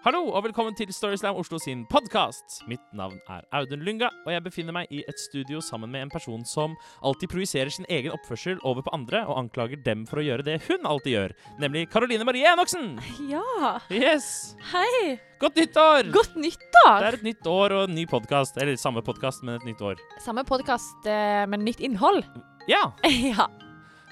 [0.00, 2.62] Hallo og velkommen til Storyslam Oslo sin podkast.
[2.70, 6.12] Mitt navn er Audun Lynga, og jeg befinner meg i et studio sammen med en
[6.14, 6.72] person som
[7.04, 10.56] alltid projiserer sin egen oppførsel over på andre og anklager dem for å gjøre det
[10.70, 12.94] hun alltid gjør, nemlig Karoline Marie Enoksen.
[13.28, 13.76] Ja.
[13.92, 14.56] Yes!
[14.72, 15.20] Hei.
[15.36, 16.08] Godt nyttår!
[16.16, 16.96] Godt nyttår!
[16.96, 18.56] Det er et nytt år og en ny podkast.
[18.56, 20.00] Eller samme podkast, men et nytt år.
[20.24, 22.24] Samme podkast, eh, men nytt innhold.
[22.72, 22.86] Ja!
[23.36, 23.52] ja.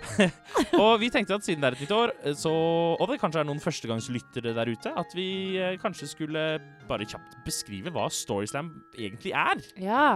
[0.83, 2.53] og vi tenkte at siden det er et nytt år, så,
[2.95, 5.29] og det kanskje er noen førstegangslyttere der ute, at vi
[5.61, 6.49] eh, kanskje skulle
[6.89, 9.63] bare kjapt beskrive hva Storyslam egentlig er.
[9.83, 10.09] Ja.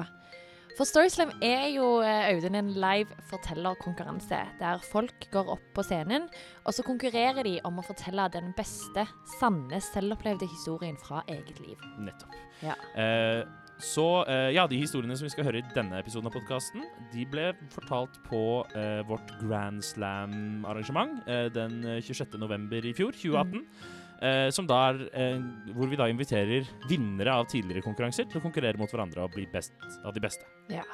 [0.72, 6.30] For Storyslam er jo eh, Audun en live fortellerkonkurranse, der folk går opp på scenen,
[6.64, 9.04] og så konkurrerer de om å fortelle den beste,
[9.38, 11.76] sanne, selvopplevde historien fra eget liv.
[12.00, 12.38] Nettopp.
[12.64, 12.78] Ja.
[12.96, 13.42] Eh,
[13.82, 17.24] så eh, ja, de historiene som vi skal høre i denne episoden av podkasten, de
[17.28, 18.42] ble fortalt på
[18.78, 22.38] eh, vårt Grand Slam-arrangement eh, den 26.
[22.40, 23.58] november i fjor, 2018.
[23.58, 23.98] Mm.
[24.22, 25.40] Eh, som da er, eh,
[25.74, 29.48] hvor vi da inviterer vinnere av tidligere konkurranser til å konkurrere mot hverandre og bli
[29.50, 30.46] best av de beste.
[30.70, 30.86] Ja.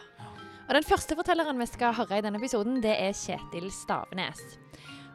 [0.68, 4.40] Og Den første fortelleren vi skal høre i denne episoden, det er Kjetil Stavenes.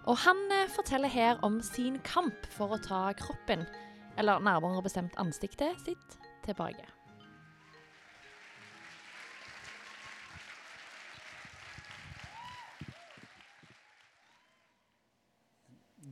[0.05, 3.65] Og Han eh, forteller her om sin kamp for å ta kroppen,
[4.17, 6.85] eller nærmere bestemt ansiktet sitt, tilbake.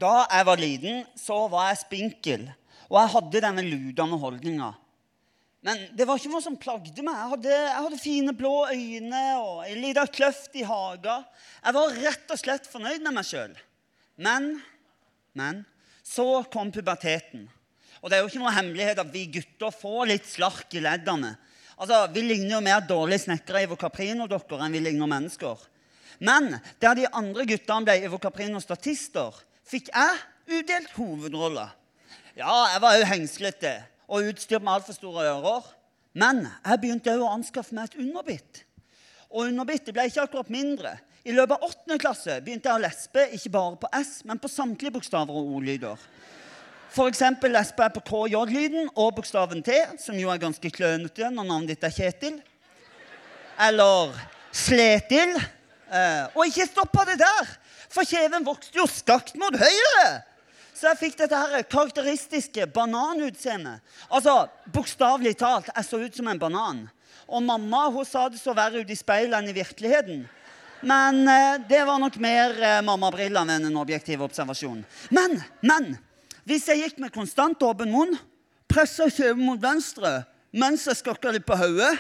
[0.02, 2.48] Da jeg var liten, så var jeg spinkel,
[2.90, 4.72] og jeg hadde denne ludende holdninga.
[5.62, 7.14] Men det var ikke noe som plagde meg.
[7.14, 11.28] Jeg hadde, jeg hadde fine blå øyne og en liten kløft i hagen.
[11.62, 13.54] Jeg var rett og slett fornøyd med meg sjøl.
[14.18, 14.56] Men,
[15.38, 15.62] men
[16.02, 17.46] så kom puberteten.
[18.02, 21.36] Og det er jo ikke noe hemmelighet at vi gutter får litt slark i leddene.
[21.78, 25.62] Altså, Vi ligner jo mer dårlige snekkere i Ivo Caprino-dokker enn vi ligner mennesker.
[26.26, 31.70] Men der de andre guttene ble Ivo Caprino-statister, fikk jeg utdelt hovedrolla.
[32.38, 33.76] Ja, jeg var òg hengslete
[34.12, 35.70] og utstyrt med altfor store ører.
[36.18, 38.66] Men jeg begynte òg å anskaffe meg et underbitt.
[39.32, 40.98] Og underbittet ble ikke akkurat mindre.
[41.24, 41.98] I løpet av 8.
[42.02, 46.00] klasse begynte jeg å lespe ikke bare på S, men på samtlige bokstaver og ordlyder.
[46.92, 47.22] F.eks.
[47.48, 51.86] lesper jeg på KJ-lyden og bokstaven T, som jo er ganske klønete når navnet ditt
[51.88, 52.42] er Kjetil.
[53.62, 54.18] Eller
[54.52, 55.38] Sletil.
[55.92, 57.54] Eh, og ikke stoppa det der!
[57.92, 60.06] For kjeven vokste jo skakt mot høyre.
[60.72, 63.84] Så jeg fikk dette her karakteristiske bananutseendet.
[64.10, 66.86] Altså, Bokstavelig talt, jeg så ut som en banan.
[67.28, 70.24] Og mamma hun sa det så verre ut i speilet enn i virkeligheten.
[70.82, 74.82] Men eh, det var nok mer eh, mammabrillene enn en objektiv observasjon.
[75.14, 75.94] Men, men
[76.50, 78.16] hvis jeg gikk med konstant åpen munn,
[78.72, 81.94] pressa kjeven mot venstre mens jeg skakka litt på hodet,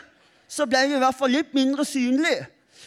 [0.52, 2.41] så ble jeg i hvert fall litt mindre synlig.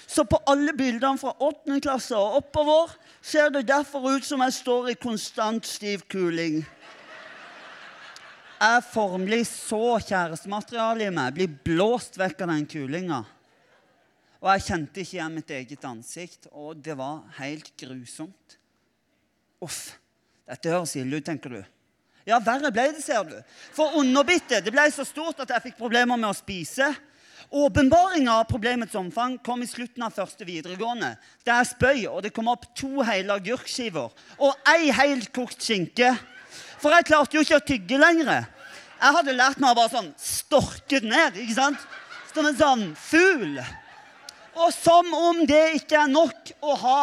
[0.06, 1.80] Så på alle bildene fra 8.
[1.82, 2.92] klasse og oppover
[3.24, 6.62] ser det derfor ut som jeg står i konstant stiv kuling.
[8.64, 13.24] Jeg formelig så kjærestematerialet i meg bli blåst vekk av den kulinga.
[14.44, 18.58] Og jeg kjente ikke igjen mitt eget ansikt, og det var helt grusomt.
[19.64, 19.94] Uff.
[20.44, 21.62] Dette høres ille ut, tenker du.
[22.28, 23.36] Ja, verre ble det, ser du.
[23.72, 26.90] For underbittet det ble så stort at jeg fikk problemer med å spise.
[27.54, 31.12] Åpenbaringa av problemets omfang kom i slutten av første videregående.
[31.46, 34.10] Der jeg spøy, og det kom opp to hele agurkskiver
[34.42, 36.10] og ei helt kokt skinke.
[36.82, 38.48] For jeg klarte jo ikke å tygge lenger.
[38.98, 41.38] Jeg hadde lært meg å bare sånn storke ned.
[41.44, 41.86] ikke sant?
[42.34, 43.62] Som en sånn fugl.
[44.58, 47.00] Og som om det ikke er nok å ha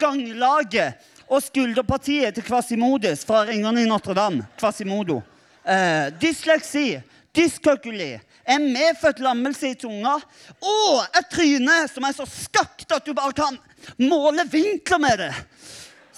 [0.00, 0.96] ganglaget
[1.28, 4.48] og skulderpartiet til Quasimodes fra 'Ringene i Notre-Dame'.
[4.56, 5.20] Quasimodo.
[5.64, 7.02] Eh, dysleksi,
[7.36, 8.14] dyskalkuli,
[8.44, 13.36] en medfødt lammelse i tunga og et tryne som er så skakt at du bare
[13.36, 13.58] kan
[14.00, 15.34] måle vinkler med det.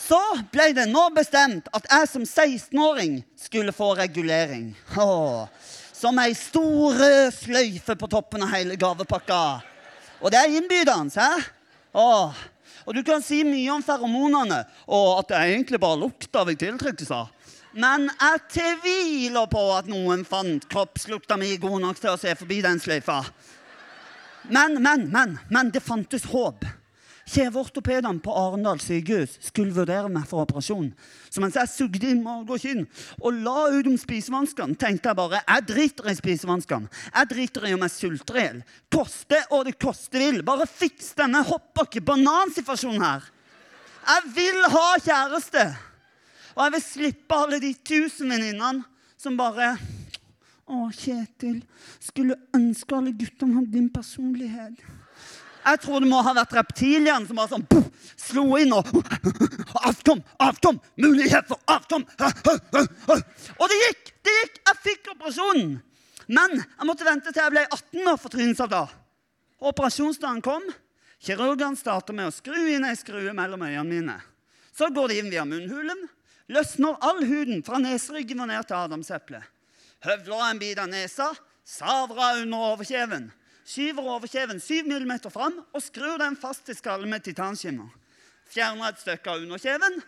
[0.02, 0.18] Så
[0.52, 4.72] ble det nå bestemt at jeg som 16-åring skulle få regulering.
[4.98, 5.44] Åh,
[5.94, 6.98] som ei stor
[7.36, 9.42] sløyfe på toppen av hele gavepakka.
[10.22, 11.44] Og det er innbydende, hæ?
[11.94, 12.42] Åh.
[12.82, 17.12] Og du kan si mye om feromonene, og at det egentlig bare lukter vi tiltrekkes
[17.14, 17.30] av.
[17.72, 22.60] Men jeg tviler på at noen fant kroppslukta mi god nok til å se forbi
[22.64, 23.22] den sløyfa.
[24.52, 26.66] Men, men, men, men det fantes håp.
[27.32, 30.88] Kjeveortopedene på Arendal sykehus skulle vurdere meg for operasjon.
[31.30, 32.82] Så mens jeg sugde inn mage og kinn
[33.22, 36.90] og la ut om spisevanskene, tenkte jeg bare jeg driter i spisevanskene.
[36.90, 38.58] Jeg driter i om jeg sulter i hjel.
[38.92, 40.42] Koste og det koste vil.
[40.44, 43.30] Bare fiks denne hoppbakke-banansituasjonen her.
[44.02, 45.66] Jeg vil ha kjæreste.
[46.54, 48.84] Og jeg vil slippe alle de tusen venninnene
[49.20, 49.75] som bare
[50.72, 51.58] Å, Kjetil,
[52.00, 54.78] skulle ønske alle guttene hadde din personlighet.
[55.62, 58.88] Jeg tror det må ha vært reptilien som bare sånn puff, slo inn og
[59.82, 60.22] Avkom!
[60.43, 60.78] Avkom!
[61.02, 62.06] Mulighet for avkom!
[63.58, 64.12] Og det gikk!
[64.22, 64.58] Det gikk!
[64.69, 65.76] Jeg fikk operasjonen.
[66.32, 68.96] Men jeg måtte vente til jeg ble 18 år for trynesalder.
[69.62, 70.64] Operasjonsdagen kom.
[71.22, 74.19] Kirurgene starter med å skru inn ei skrue mellom øynene mine.
[74.75, 76.00] Så går de inn via munnhulen.
[76.50, 79.44] Løsner all huden fra neseryggen og ned til adamseplet.
[80.02, 81.28] Høvler en bit av nesa,
[81.64, 83.28] savrer under overkjeven.
[83.62, 87.90] Skyver overkjeven 7 mm fram og skrur den fast til skallen med titanskinner.
[88.50, 90.00] Fjerner et stykke av underkjeven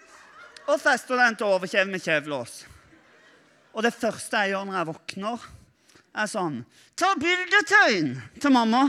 [0.64, 2.64] og fester den til overkjeven med kjevelås.
[3.74, 5.46] Og det første jeg gjør når jeg våkner,
[6.14, 6.60] er sånn
[6.94, 8.84] Ta bildetøyen til mamma.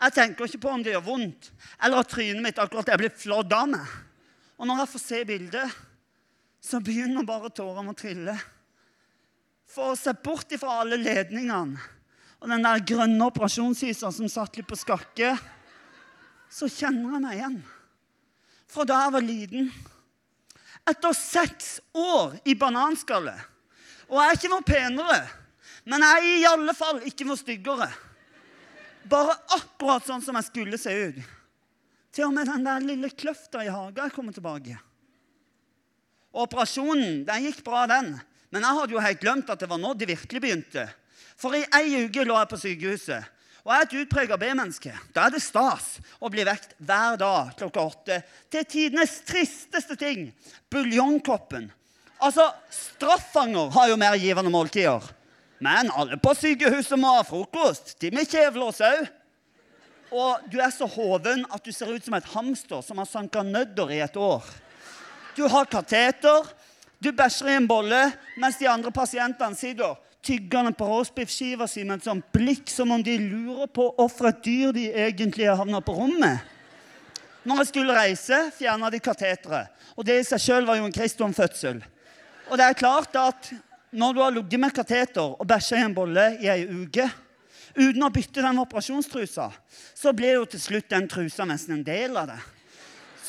[0.00, 1.50] Jeg tenker ikke på om det gjør vondt,
[1.84, 3.92] eller at trynet mitt akkurat er blitt flådd av meg.
[4.58, 5.76] Og når jeg får se bildet,
[6.60, 8.36] så begynner bare tårene å trille.
[9.70, 11.80] For å se bort ifra alle ledningene
[12.40, 15.34] og den der grønne operasjonshysa som satt litt på skakke,
[16.50, 17.58] så kjenner jeg meg igjen.
[18.70, 19.68] Fra da jeg var liten.
[20.88, 23.34] Etter seks år i bananskalle.
[24.08, 25.18] Og jeg er ikke noe penere,
[25.84, 27.90] men jeg er i alle fall ikke noe styggere.
[29.10, 31.20] Bare akkurat sånn som jeg skulle se ut.
[32.10, 34.80] Til og med den der lille kløfta i hagen er kommet tilbake.
[36.32, 38.14] Operasjonen den gikk bra, den.
[38.50, 40.86] Men jeg hadde jo helt glemt at det var nå det virkelig begynte.
[41.40, 43.36] For i ei uke lå jeg på sykehuset.
[43.60, 44.92] Og jeg er et utprega B-menneske.
[45.12, 48.20] Da er det stas å bli vekt hver dag klokka åtte
[48.52, 50.30] til tidenes tristeste ting
[50.72, 51.68] buljongkoppen.
[52.20, 55.04] Altså, straffanger har jo mer givende måltider.
[55.60, 57.98] Men alle på sykehuset må ha frokost.
[58.00, 59.04] De med kjevlås òg.
[60.10, 63.44] Og du er så hoven at du ser ut som et hamster som har sanka
[63.46, 64.46] nødder i et år.
[65.40, 66.44] Du har kateter,
[67.00, 67.98] du bæsjer i en bolle,
[68.36, 73.00] mens de andre pasientene sitter tyggende på roastbiff-skiva si med et sånt blikk som om
[73.00, 76.44] de lurer på hvorfor et dyr de egentlig har havna på rommet.
[77.48, 79.72] Når jeg skulle reise, fjerna de kateteret.
[79.96, 81.80] Og det i seg sjøl var jo en Kristum-fødsel.
[82.50, 83.50] Og det er klart at
[83.96, 87.08] når du har ligget med kateter og bæsja i en bolle i ei uke
[87.80, 92.20] uten å bytte den operasjonstrusa, så blir jo til slutt den trusa nesten en del
[92.20, 92.42] av det.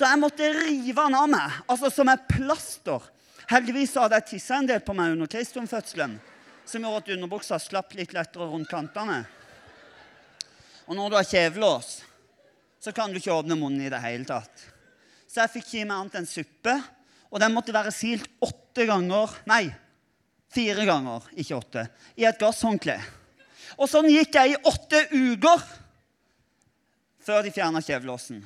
[0.01, 3.03] Så jeg måtte rive han av meg, altså som et plaster.
[3.51, 6.15] Heldigvis hadde jeg tissa en del på meg under kristomfødselen,
[6.65, 9.19] som gjorde at underbuksa slapp litt lettere rundt kantene.
[10.89, 11.91] Og når du har kjevelås,
[12.81, 14.63] så kan du ikke åpne munnen i det hele tatt.
[15.29, 16.73] Så jeg fikk gi meg annet enn suppe,
[17.29, 19.67] og den måtte være silt åtte ganger Nei,
[20.49, 21.83] fire ganger, ikke åtte.
[22.17, 22.97] I et gasshåndkle.
[23.77, 25.61] Og sånn gikk jeg i åtte uker
[27.21, 28.41] før de fjerna kjevelåsen.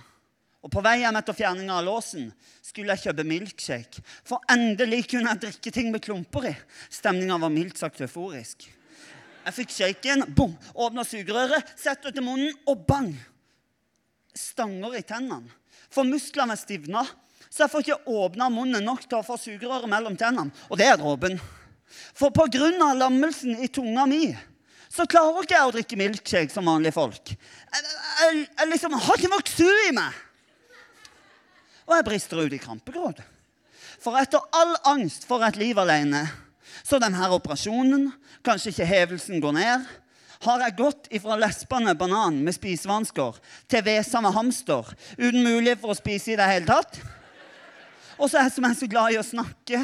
[0.65, 2.31] Og på vei hjem etter fjerninga av låsen
[2.65, 4.01] skulle jeg kjøpe milkshake.
[4.25, 6.53] For endelig kunne jeg drikke ting med klumper i.
[6.89, 8.65] Stemninga var mildt sagt euforisk.
[9.45, 13.11] Jeg fikk shaken, bom, åpna sugerøret, setter i munnen, og bang!
[14.33, 15.53] Stanger i tennene.
[15.93, 17.05] For musklene stivna,
[17.45, 20.49] så jeg får ikke åpna munnen nok til å få sugerøret mellom tennene.
[20.73, 21.37] Og det er dråpen.
[22.17, 22.73] For pga.
[22.97, 24.33] lammelsen i tunga mi
[24.89, 27.35] så klarer ikke jeg å drikke milkshake som vanlige folk.
[27.35, 30.23] Jeg, jeg, jeg liksom har ikke nok su i meg.
[31.85, 33.21] Og jeg brister ut i krampegråt.
[34.01, 36.25] For etter all angst for et liv alene,
[36.85, 38.09] så denne operasjonen,
[38.45, 39.85] kanskje ikke hevelsen går ned,
[40.45, 43.37] har jeg gått ifra lespende banan med spisevansker
[43.71, 46.99] til vesende hamster uten mulighet for å spise i det hele tatt.
[48.19, 49.81] Og så er jeg som er så glad i å snakke.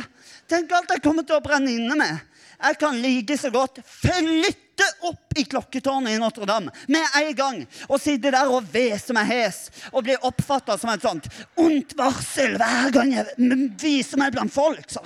[0.50, 2.19] Tenk alt jeg kommer til å brenne inne med.
[2.62, 4.70] Jeg kan like så godt flytte
[5.07, 9.61] opp i klokketårnet i Notre-Dame med en gang og sitte der og hvese meg hes
[9.92, 14.85] og bli oppfatta som et sånt ondt varsel hver gang jeg viser meg blant folk.
[14.92, 15.04] Så.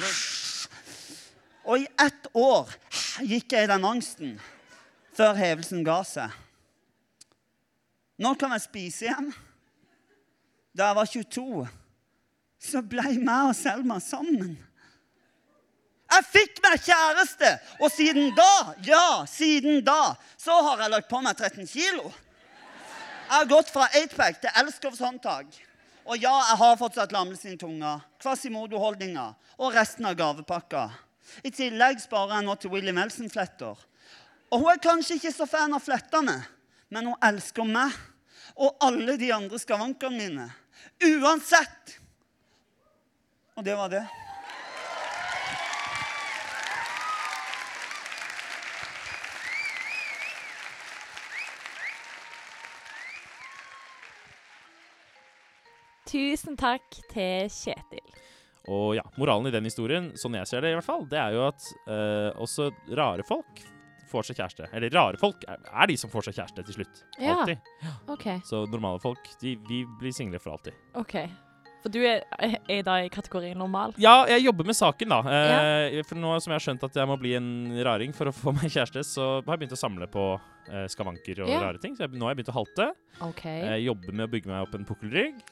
[1.66, 2.74] Og i ett år
[3.26, 4.36] gikk jeg i den angsten
[5.16, 6.34] før hevelsen ga seg.
[8.22, 9.32] Nå kan jeg spise igjen.
[10.76, 11.66] Da jeg var 22,
[12.60, 14.56] så ble jeg meg og Selma sammen.
[16.16, 17.50] Jeg fikk meg kjæreste!
[17.84, 18.52] Og siden da,
[18.88, 22.08] ja, siden da, så har jeg lagt på meg 13 kilo.
[23.26, 25.50] Jeg har gått fra 8-pack til Elskovs håndtak.
[26.06, 29.26] Og ja, jeg har fortsatt lammelse i tunga, kvasimodo-holdninga
[29.58, 30.88] og resten av gavepakka.
[31.44, 33.80] I tillegg sparer jeg nå til Willy Melson-fletter.
[34.54, 36.38] Og hun er kanskje ikke så fan av flettene,
[36.94, 37.96] men hun elsker meg
[38.56, 40.46] og alle de andre skavankene mine.
[41.04, 41.98] Uansett.
[43.58, 44.06] Og det var det.
[56.16, 58.04] Tusen takk til Kjetil.
[58.72, 61.36] Og ja, moralen i den historien, sånn jeg ser det i hvert fall, det er
[61.36, 63.60] jo at uh, også rare folk
[64.10, 64.70] får seg kjæreste.
[64.74, 67.02] Eller rare folk er, er de som får seg kjæreste til slutt.
[67.20, 67.36] Ja.
[67.36, 67.68] Alltid.
[68.16, 68.26] OK.
[68.48, 70.78] Så normale folk, de, vi blir single for alltid.
[70.98, 71.18] ok.
[71.86, 72.24] For du er,
[72.66, 73.92] er da i kategorien normal?
[74.02, 75.20] Ja, jeg jobber med saken, da.
[75.30, 77.50] Eh, For nå som jeg har skjønt at jeg må bli en
[77.86, 80.24] raring for å få meg kjæreste, så har jeg begynt å samle på
[80.72, 81.60] eh, skavanker og Ja.
[81.68, 81.94] rare ting.
[81.94, 82.88] Så jeg, nå har jeg begynt å halte.
[83.28, 83.44] OK.
[83.46, 85.44] Jeg jobber med å bygge meg opp en pukkelrygg.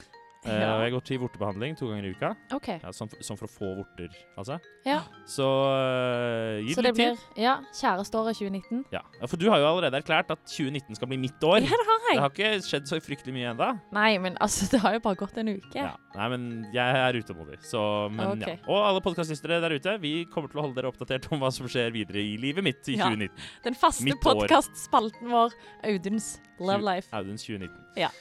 [0.46, 0.76] Eh, Ja.
[0.76, 2.30] og jeg går til vortebehandling to ganger i uka.
[2.52, 2.80] Okay.
[2.84, 4.58] Ja, sånn, for, sånn for å få vorter, altså.
[4.86, 4.98] Ja.
[5.26, 7.44] Så uh, gi Så det litt blir tid.
[7.46, 8.82] ja, kjæresteåret 2019?
[8.92, 9.00] Ja.
[9.22, 11.62] ja, For du har jo allerede erklært at 2019 skal bli mitt år.
[11.64, 12.16] Ja, det har jeg.
[12.18, 13.70] Det har ikke skjedd så fryktelig mye ennå.
[13.96, 15.78] Nei, men altså, det har jo bare gått en uke.
[15.80, 15.94] Ja.
[16.18, 16.44] Nei, men
[16.76, 17.62] jeg er utålmodig.
[17.64, 17.80] Så,
[18.12, 18.44] men Ok.
[18.48, 18.58] ja.
[18.68, 21.68] Og alle podkastlystere der ute, vi kommer til å holde dere oppdatert om hva som
[21.72, 23.08] skjer videre i livet mitt i Ja.
[23.08, 23.32] 2019.
[23.64, 25.56] Den faste podkastspalten vår,
[25.88, 27.08] Auduns Love Life.
[27.16, 28.12] Auduns 2019.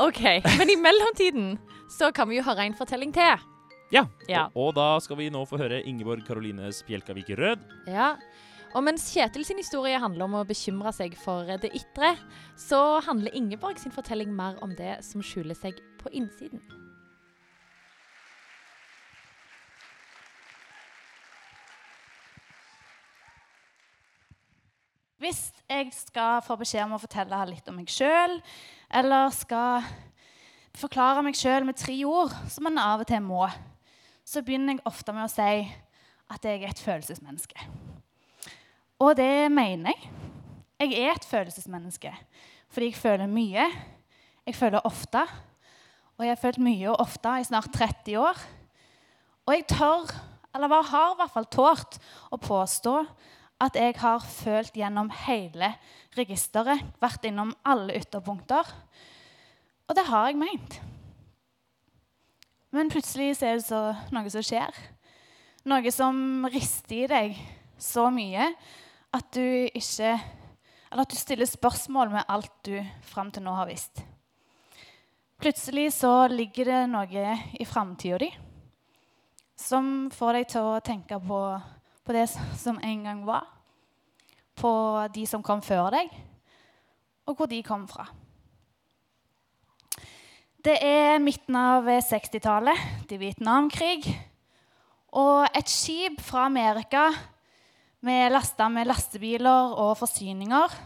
[0.00, 0.22] OK.
[0.58, 1.58] Men i mellomtiden
[1.92, 3.42] så kan vi jo høre en fortelling til.
[3.92, 4.06] Ja.
[4.30, 4.46] Ja.
[4.54, 7.66] Og, og da skal vi nå få høre Ingeborg Karoline Spjelkavik Rød.
[7.90, 8.14] Ja.
[8.70, 12.14] Og mens Kjetil sin historie handler om å bekymre seg for det ytre,
[12.54, 16.62] så handler Ingeborg sin fortelling mer om det som skjuler seg på innsiden.
[25.20, 28.38] Hvis jeg skal få beskjed om å fortelle litt om meg sjøl,
[28.90, 29.86] eller skal
[30.76, 33.46] forklare meg sjøl med tre ord, som man av og til må,
[34.26, 35.52] så begynner jeg ofte med å si
[36.30, 37.66] at jeg er et følelsesmenneske.
[39.00, 40.10] Og det mener jeg.
[40.80, 42.12] Jeg er et følelsesmenneske
[42.70, 43.64] fordi jeg føler mye.
[44.46, 45.24] Jeg føler ofte.
[46.14, 48.38] Og jeg har følt mye og ofte i snart 30 år.
[49.48, 50.12] Og jeg tør,
[50.54, 51.98] eller har i hvert fall tålt,
[52.30, 52.94] å påstå
[53.60, 55.74] at jeg har følt gjennom hele
[56.16, 58.70] registeret, vært innom alle ytterpunkter.
[59.88, 60.78] Og det har jeg meint.
[62.70, 63.80] Men plutselig er det så
[64.14, 64.76] noe som skjer.
[65.68, 67.40] Noe som rister i deg
[67.80, 68.52] så mye
[69.16, 70.18] at du ikke
[70.90, 74.00] Eller at du stiller spørsmål med alt du fram til nå har visst.
[75.38, 78.30] Plutselig så ligger det noe i framtida di
[79.60, 81.40] som får deg til å tenke på,
[82.04, 82.26] på det
[82.58, 83.46] som en gang var.
[84.56, 84.72] På
[85.14, 86.10] de som kom før deg,
[87.26, 88.08] og hvor de kom fra.
[90.60, 94.02] Det er midten av 60-tallet, det er Vietnamkrig.
[95.16, 97.06] Og et skip fra Amerika
[98.04, 100.76] med lasta med lastebiler og forsyninger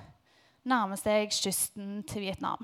[0.71, 2.63] nærmer seg kysten til Vietnam.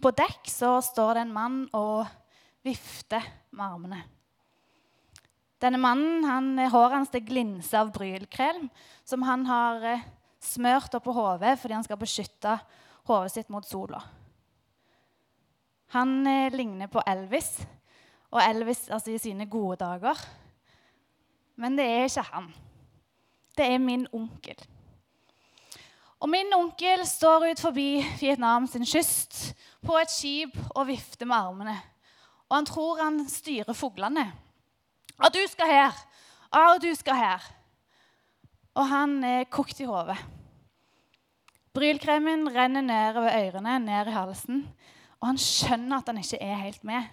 [0.00, 2.08] På dekk så står det en mann og
[2.64, 4.00] vifter med armene.
[5.60, 8.68] Denne mannen, han, Håret hans det glinser av brylkrem
[9.04, 10.06] som han har eh,
[10.40, 12.56] smørt oppå hodet fordi han skal beskytte
[13.10, 14.00] hodet sitt mot sola.
[15.92, 17.58] Han eh, ligner på Elvis,
[18.30, 20.18] og Elvis altså, i sine gode dager.
[21.60, 22.52] Men det er ikke han.
[23.58, 24.60] Det er min onkel.
[26.20, 29.50] Og min onkel står ut forbi Vietnam sin kyst
[29.84, 31.80] på et skip og vifter med armene.
[32.48, 34.30] Og han tror han styrer fuglene.
[35.20, 35.96] Og du skal her.
[36.56, 37.48] Og du skal her.
[38.74, 40.18] Og han er kokt i hodet.
[41.74, 44.64] Brylkremen renner ned over ørene, ned i halsen.
[45.20, 47.06] Og han skjønner at han ikke er helt med.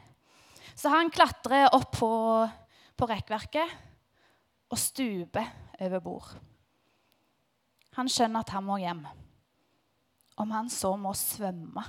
[0.78, 2.10] Så han klatrer opp på,
[2.98, 3.74] på rekkverket
[4.72, 5.48] og stuper
[5.82, 6.34] over bord.
[7.98, 9.06] Han skjønner at han må hjem.
[10.38, 11.84] Om han så må svømme.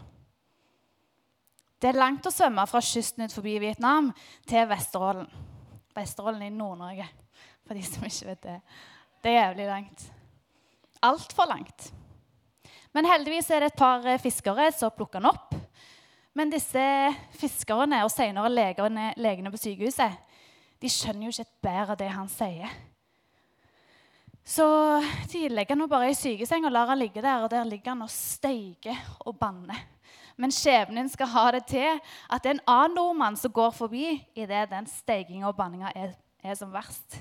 [1.78, 4.10] Det er langt å svømme fra kysten ut forbi Vietnam
[4.48, 5.28] til Vesterålen.
[5.96, 7.06] Vesterålen i Nord-Norge,
[7.66, 8.58] for de som ikke vet det.
[9.22, 10.04] Det er jævlig langt.
[11.02, 11.92] Altfor langt.
[12.96, 15.54] Men heldigvis er det et par eh, fiskere som plukker han opp.
[16.38, 16.82] Men disse
[17.38, 20.24] fiskerne og senere legene, legene på sykehuset
[20.78, 22.74] de skjønner jo ikke et bær det han sier.
[24.48, 24.64] Så
[25.32, 28.06] de legger han bare i sykeseng og lar han ligge der, og der ligger han
[28.06, 29.82] og steiker og banner.
[30.38, 31.98] Men skjebnen skal ha det til
[32.30, 36.14] at det er en annen nordmann som går forbi idet den steiginga og banninga er,
[36.44, 37.18] er som verst.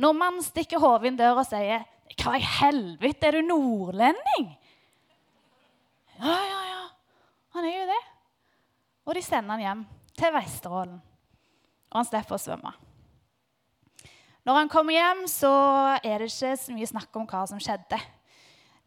[0.00, 1.86] Nordmannen stikker hodet inn døra og sier,
[2.18, 4.56] 'Hva i helvete, er du nordlending?'
[6.20, 6.82] Ja, ja, ja.
[7.54, 8.02] Han er jo det.
[9.06, 9.86] Og de sender han hjem
[10.18, 11.00] til Vesterålen.
[11.90, 12.72] Og han slipper å svømme.
[14.44, 15.50] Når han kommer hjem, så
[16.04, 17.98] er det ikke så mye snakk om hva som skjedde.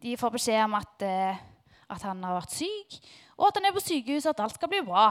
[0.02, 1.42] De får beskjed om at, eh,
[1.94, 2.98] at han har vært syk,
[3.38, 5.08] og at han er på sykehuset, at alt skal bli bra.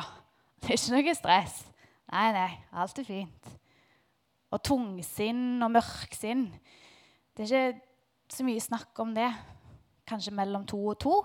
[0.63, 1.58] Det er ikke noe stress.
[2.13, 2.50] Nei, nei,
[2.80, 3.50] alt er fint.
[4.54, 6.44] Og tungsinn og mørksinn
[7.34, 9.32] Det er ikke så mye snakk om det.
[10.08, 11.16] Kanskje mellom to og to,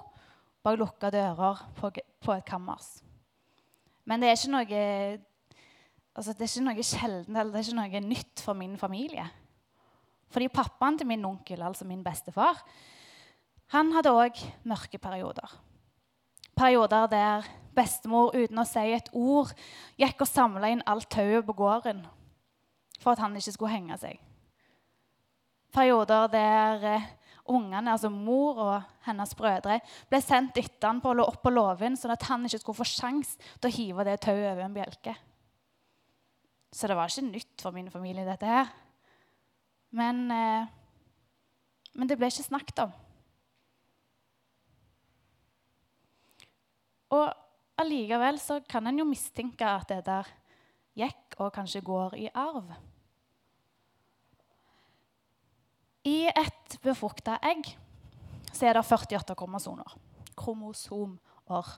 [0.65, 1.91] bak lukka dører på,
[2.33, 3.03] et kammers.
[4.09, 4.83] Men det er ikke noe
[6.19, 9.27] altså det er ikke noe sjeldent eller det er ikke noe nytt for min familie.
[10.33, 12.59] Fordi pappaen til min onkel, altså min bestefar,
[13.75, 15.57] han hadde òg mørke perioder.
[16.59, 19.53] Perioder der bestemor uten å si et ord
[20.01, 22.03] gikk og samla inn alt tauet på gården
[22.99, 24.19] for at han ikke skulle henge seg.
[25.75, 27.09] Perioder der eh,
[27.49, 29.79] ungene, altså mor og hennes brødre,
[30.11, 33.37] ble sendt etter han på, opp på låven, sånn at han ikke skulle få sjans
[33.39, 35.15] til å hive det tauet over en bjelke.
[36.73, 38.73] Så det var ikke nytt for min familie, dette her.
[39.97, 40.67] Men, eh,
[41.95, 42.97] men det ble ikke snakket om.
[47.15, 47.33] Og
[47.79, 50.29] allikevel så kan en jo mistenke at det der
[50.99, 52.73] gikk og kanskje går i arv.
[56.09, 57.75] I et befrukta egg
[58.53, 59.97] så er det 48 kromosomer.
[60.39, 61.75] Kromosomår.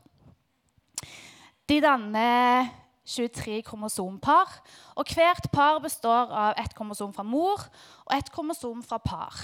[1.68, 2.70] De danner
[3.10, 4.52] 23 kromosompar,
[4.94, 7.64] og hvert par består av ett kromosom fra mor
[8.04, 9.34] og ett kromosom fra par.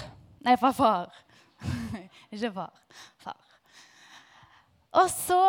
[0.45, 1.11] Nei, fra far.
[2.31, 2.73] Ikke far.
[3.23, 3.46] Far.
[4.91, 5.41] Og så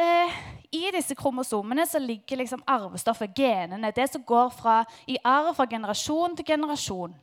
[0.00, 0.38] eh,
[0.72, 5.66] I disse kromosomene så ligger liksom arvestoffet, genene, det som går fra, i arv fra
[5.68, 7.14] generasjon til generasjon.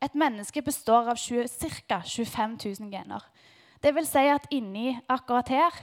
[0.00, 2.00] Et menneske består av ca.
[2.06, 3.24] 25 000 gener.
[3.82, 5.76] Det vil si at inni akkurat her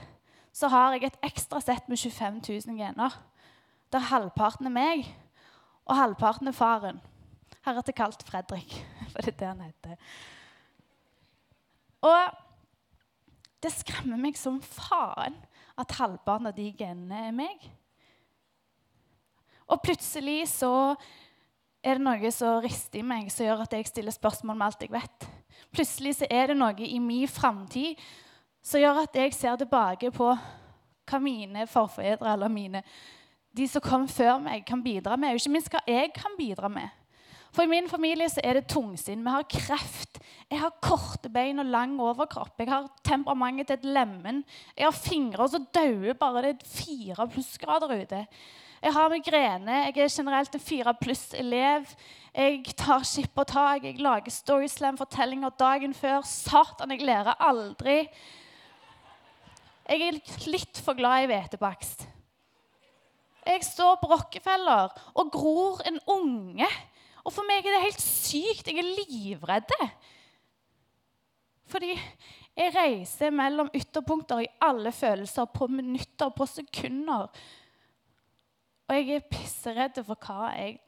[0.54, 3.14] så har jeg et ekstra sett med 25 000 gener.
[3.92, 5.06] Der halvparten er meg,
[5.86, 7.00] og halvparten er faren.
[7.66, 8.74] Heretter kalt Fredrik,
[9.12, 9.96] for det er det han heter.
[12.06, 12.47] Og
[13.62, 15.36] det skremmer meg som faen
[15.78, 17.64] at halvparten av de genene er meg.
[19.68, 20.72] Og plutselig så
[21.84, 24.86] er det noe som rister i meg, som gjør at jeg stiller spørsmål med alt
[24.86, 25.28] jeg vet.
[25.74, 28.00] Plutselig så er det noe i min framtid
[28.64, 30.32] som gjør at jeg ser tilbake på
[31.08, 32.82] hva mine forfedre eller mine,
[33.56, 36.68] de som kom før meg, kan bidra med, og ikke minst hva jeg kan bidra
[36.70, 36.97] med.
[37.52, 39.24] For i min familie så er det tungsinn.
[39.24, 40.20] Vi har kreft.
[40.48, 42.60] Jeg har korte bein og lang overkropp.
[42.60, 44.42] Jeg har temperamentet til et lemen.
[44.76, 48.24] Jeg har fingre som dauer bare det er fire plussgrader ute.
[48.82, 49.78] Jeg har migrene.
[49.88, 51.88] Jeg er generelt en fire pluss-elev.
[52.34, 53.84] Jeg tar skip og tak.
[53.84, 56.22] Jeg lager Storyslam-fortellinger dagen før.
[56.22, 58.04] Satan, jeg lærer aldri.
[59.88, 62.06] Jeg er litt for glad i hvetebakst.
[63.48, 66.68] Jeg står på Rockefeller og gror en unge.
[67.24, 68.70] Og for meg er det helt sykt.
[68.70, 69.74] Jeg er livredd.
[71.68, 71.92] Fordi
[72.58, 77.28] jeg reiser mellom ytterpunkter i alle følelser på minutter, på sekunder.
[78.88, 80.78] Og jeg er pisseredd for hva jeg,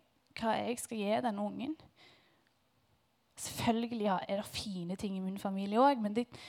[0.41, 1.77] hva jeg skal gi den ungen.
[3.41, 6.43] Selvfølgelig er det fine ting i min familie òg, men det er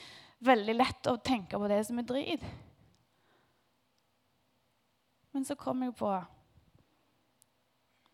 [0.44, 2.44] veldig lett å tenke på det som er drit.
[5.32, 6.10] Men så kom jeg på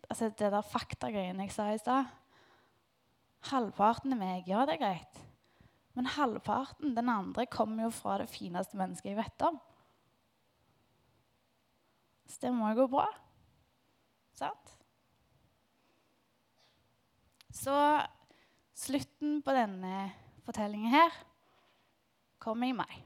[0.08, 2.08] altså det der faktagreiene jeg sa i stad.
[3.52, 4.48] Halvparten er meg.
[4.48, 5.20] Ja, det er greit.
[5.98, 9.58] Men halvparten, den andre, kommer jo fra det fineste mennesket jeg vet om.
[12.28, 13.06] Så det må jo gå bra.
[14.36, 14.74] Sant?
[17.50, 17.74] Så
[18.78, 20.10] slutten på denne
[20.46, 21.14] fortellingen her
[22.38, 23.00] kommer i mai.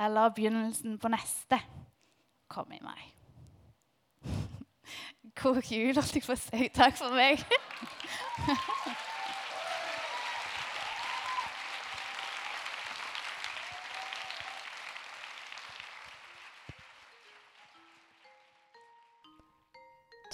[0.00, 1.60] Eller begynnelsen på neste
[2.48, 3.13] kommer i mai.
[5.42, 6.68] God jul, holdt jeg på å si.
[6.74, 7.42] Takk for meg.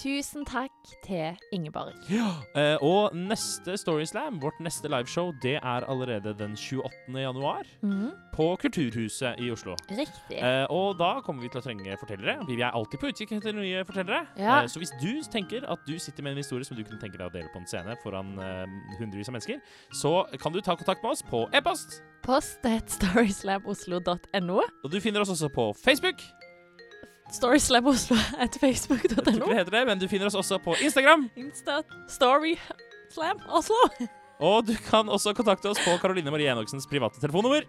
[0.01, 0.71] Tusen takk
[1.05, 1.93] til Ingeborg.
[2.09, 2.31] Ja,
[2.81, 7.19] og neste Storyslam, vårt neste liveshow, det er allerede den 28.
[7.21, 8.09] januar Mm.
[8.33, 9.75] på Kulturhuset i Oslo.
[9.91, 10.39] Riktig.
[10.41, 12.39] Eh, og da kommer vi til å trenge fortellere.
[12.47, 14.25] Vi er alltid på utkikk etter nye fortellere.
[14.37, 14.61] Ja.
[14.63, 17.17] Eh, så hvis du tenker at du sitter med en historie som du kunne tenke
[17.21, 18.65] deg å dele på en scene foran eh,
[18.97, 19.61] hundrevis av mennesker,
[19.93, 22.01] så kan du ta kontakt med oss på e-post.
[22.23, 24.61] Post at storyslamoslo.no.
[24.83, 26.21] Og du finner oss også på Facebook.
[27.31, 29.47] Storyslamoslo Oslo at tror facebook.no.
[29.47, 31.29] det heter det, men du finner oss også på Instagram.
[31.39, 33.79] Insta Storyslam Oslo.
[34.41, 37.67] Og du kan også kontakte oss på Karoline Marie Enoksens private telefonnummer.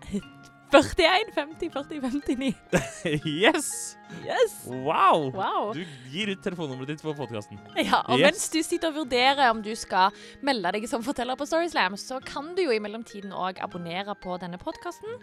[0.72, 2.54] 41 50 40 59.
[3.28, 3.98] yes!
[4.24, 4.54] Yes!
[4.66, 5.28] Wow!
[5.36, 5.74] Wow.
[5.76, 7.60] Du gir ut telefonnummeret ditt på podkasten.
[7.76, 8.24] Ja, og Yes.
[8.30, 12.22] mens du sitter og vurderer om du skal melde deg som forteller på Storyslam, så
[12.24, 15.20] kan du jo i mellomtiden òg abonnere på denne podkasten.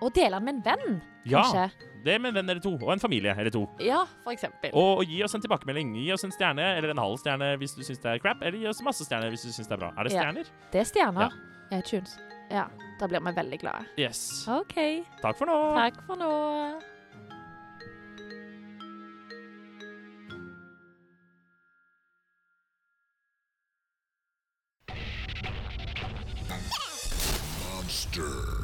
[0.00, 1.30] Og dele den med en venn, kanskje?
[1.30, 1.86] ja, kanskje.
[2.04, 3.66] Det med en venn eller to, og en familie eller to.
[3.84, 4.72] Ja, for eksempel.
[4.72, 5.92] Og, og gi oss en tilbakemelding.
[6.00, 8.56] Gi oss en stjerne, eller en halv stjerne hvis du syns det er crap, eller
[8.62, 9.92] gi oss masse stjerner hvis du syns det er bra.
[9.98, 10.48] Er det stjerner?
[10.48, 11.28] Ja, det er stjerner.
[11.28, 11.76] Ja.
[11.76, 12.16] Jeg tunes.
[12.50, 12.64] Ja,
[12.98, 13.84] da blir vi veldig glade.
[14.00, 14.48] Yes.
[14.48, 14.74] OK.
[15.20, 15.58] Takk for nå.
[15.76, 16.32] Takk for nå.
[27.60, 28.59] Monster.